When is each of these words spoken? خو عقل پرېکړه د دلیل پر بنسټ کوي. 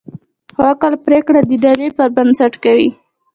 خو 0.53 0.61
عقل 0.73 0.93
پرېکړه 1.05 1.39
د 1.49 1.51
دلیل 1.65 1.91
پر 1.97 2.09
بنسټ 2.15 2.53
کوي. 2.63 2.89